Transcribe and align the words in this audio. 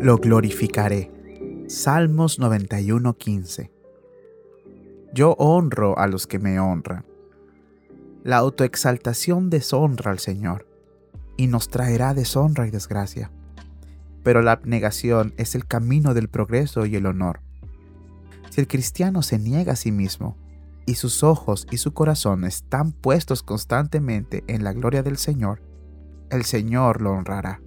lo 0.00 0.16
glorificaré. 0.16 1.10
Salmos 1.68 2.38
91:15. 2.38 3.70
Yo 5.12 5.32
honro 5.32 5.98
a 5.98 6.06
los 6.06 6.26
que 6.26 6.38
me 6.38 6.58
honran. 6.58 7.04
La 8.24 8.38
autoexaltación 8.38 9.50
deshonra 9.50 10.10
al 10.10 10.18
Señor 10.18 10.66
y 11.36 11.48
nos 11.48 11.68
traerá 11.68 12.14
deshonra 12.14 12.66
y 12.66 12.70
desgracia. 12.70 13.30
Pero 14.22 14.40
la 14.40 14.52
abnegación 14.52 15.34
es 15.36 15.54
el 15.54 15.66
camino 15.66 16.14
del 16.14 16.28
progreso 16.28 16.86
y 16.86 16.96
el 16.96 17.04
honor. 17.04 17.40
Si 18.48 18.60
el 18.60 18.68
cristiano 18.68 19.22
se 19.22 19.38
niega 19.38 19.74
a 19.74 19.76
sí 19.76 19.92
mismo 19.92 20.38
y 20.86 20.94
sus 20.94 21.22
ojos 21.22 21.66
y 21.70 21.76
su 21.76 21.92
corazón 21.92 22.44
están 22.44 22.92
puestos 22.92 23.42
constantemente 23.42 24.44
en 24.46 24.64
la 24.64 24.72
gloria 24.72 25.02
del 25.02 25.18
Señor, 25.18 25.60
el 26.30 26.44
Señor 26.44 27.02
lo 27.02 27.12
honrará. 27.12 27.60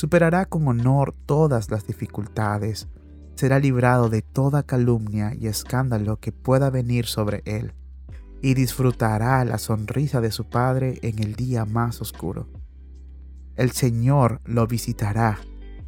Superará 0.00 0.46
con 0.46 0.66
honor 0.66 1.14
todas 1.26 1.70
las 1.70 1.86
dificultades, 1.86 2.88
será 3.34 3.58
librado 3.58 4.08
de 4.08 4.22
toda 4.22 4.62
calumnia 4.62 5.34
y 5.38 5.46
escándalo 5.46 6.16
que 6.16 6.32
pueda 6.32 6.70
venir 6.70 7.04
sobre 7.04 7.42
él, 7.44 7.74
y 8.40 8.54
disfrutará 8.54 9.44
la 9.44 9.58
sonrisa 9.58 10.22
de 10.22 10.30
su 10.30 10.48
Padre 10.48 10.98
en 11.02 11.18
el 11.18 11.34
día 11.34 11.66
más 11.66 12.00
oscuro. 12.00 12.48
El 13.56 13.72
Señor 13.72 14.40
lo 14.46 14.66
visitará, 14.66 15.38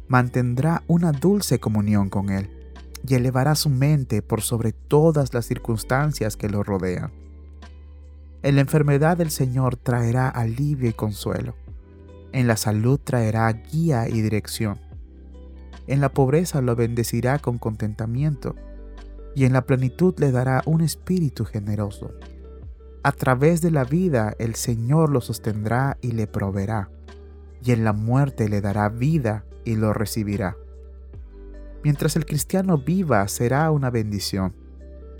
mantendrá 0.07 0.83
una 0.85 1.11
dulce 1.11 1.59
comunión 1.59 2.11
con 2.11 2.29
él, 2.29 2.51
y 3.07 3.15
elevará 3.15 3.55
su 3.55 3.71
mente 3.71 4.21
por 4.21 4.43
sobre 4.43 4.73
todas 4.73 5.33
las 5.33 5.47
circunstancias 5.47 6.37
que 6.37 6.49
lo 6.49 6.61
rodean. 6.61 7.11
En 8.43 8.53
la 8.53 8.61
enfermedad 8.61 9.19
el 9.21 9.31
Señor 9.31 9.75
traerá 9.75 10.29
alivio 10.29 10.87
y 10.87 10.93
consuelo 10.93 11.55
en 12.33 12.47
la 12.47 12.57
salud 12.57 12.99
traerá 13.01 13.51
guía 13.53 14.09
y 14.09 14.21
dirección. 14.21 14.79
En 15.87 16.01
la 16.01 16.09
pobreza 16.09 16.61
lo 16.61 16.75
bendecirá 16.75 17.39
con 17.39 17.57
contentamiento 17.57 18.55
y 19.35 19.45
en 19.45 19.53
la 19.53 19.65
plenitud 19.65 20.15
le 20.17 20.31
dará 20.31 20.61
un 20.65 20.81
espíritu 20.81 21.45
generoso. 21.45 22.11
A 23.03 23.11
través 23.11 23.61
de 23.61 23.71
la 23.71 23.83
vida 23.83 24.33
el 24.39 24.55
Señor 24.55 25.09
lo 25.09 25.21
sostendrá 25.21 25.97
y 26.01 26.11
le 26.11 26.27
proveerá, 26.27 26.89
y 27.63 27.71
en 27.71 27.83
la 27.83 27.93
muerte 27.93 28.49
le 28.49 28.61
dará 28.61 28.89
vida 28.89 29.45
y 29.65 29.75
lo 29.75 29.93
recibirá. 29.93 30.57
Mientras 31.83 32.15
el 32.15 32.25
cristiano 32.25 32.77
viva 32.77 33.27
será 33.27 33.69
una 33.71 33.89
bendición, 33.89 34.55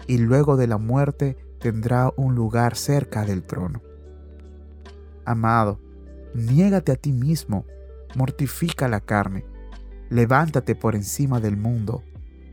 y 0.07 0.17
luego 0.17 0.55
de 0.55 0.67
la 0.67 0.77
muerte 0.77 1.37
tendrá 1.59 2.11
un 2.15 2.35
lugar 2.35 2.75
cerca 2.75 3.25
del 3.25 3.43
trono. 3.43 3.81
Amado, 5.25 5.79
Niégate 6.33 6.91
a 6.91 6.95
ti 6.95 7.11
mismo, 7.11 7.65
mortifica 8.15 8.87
la 8.87 8.99
carne, 8.99 9.45
levántate 10.09 10.75
por 10.75 10.95
encima 10.95 11.39
del 11.39 11.57
mundo, 11.57 12.03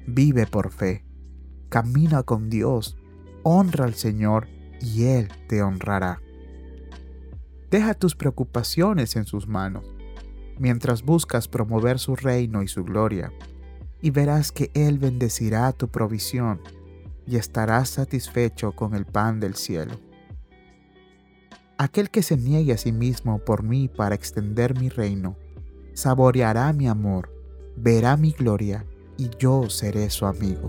vive 0.07 0.47
por 0.47 0.71
fe, 0.71 1.05
camina 1.69 2.23
con 2.23 2.51
Dios, 2.51 2.97
honra 3.43 3.85
al 3.85 3.95
Señor 3.95 4.49
y 4.81 5.05
Él 5.05 5.29
te 5.49 5.63
honrará. 5.63 6.21
Deja 7.71 7.95
tus 7.95 8.15
preocupaciones 8.15 9.17
en 9.17 9.25
sus 9.25 9.47
manos, 9.47 9.95
mientras 10.59 11.03
buscas 11.03 11.49
promover 11.49 11.99
su 11.99 12.17
reino 12.17 12.63
y 12.63 12.69
su 12.69 12.85
gloria, 12.85 13.33
y 14.03 14.11
verás 14.11 14.53
que 14.53 14.71
Él 14.75 14.99
bendecirá 14.99 15.73
tu 15.73 15.89
provisión 15.89 16.61
y 17.27 17.37
estarás 17.37 17.91
satisfecho 17.91 18.73
con 18.73 18.95
el 18.95 19.07
pan 19.07 19.41
del 19.41 19.55
cielo. 19.55 20.10
Aquel 21.81 22.11
que 22.11 22.23
se 22.23 22.37
niegue 22.37 22.75
a 22.75 22.77
sí 22.77 22.93
mismo 22.93 23.39
por 23.39 23.63
mí 23.63 23.89
para 23.89 24.15
extender 24.15 24.79
mi 24.79 24.91
reino, 24.91 25.39
saboreará 25.95 26.71
mi 26.75 26.87
amor, 26.87 27.33
verá 27.75 28.19
mi 28.19 28.33
gloria 28.33 28.85
y 29.17 29.31
yo 29.39 29.71
seré 29.71 30.11
su 30.11 30.27
amigo. 30.27 30.69